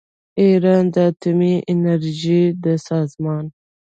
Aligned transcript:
ایران 0.41 0.83
د 0.93 0.95
اتومي 1.09 1.53
انرژۍ 1.71 2.43
د 2.63 2.65
سازمان 2.87 3.45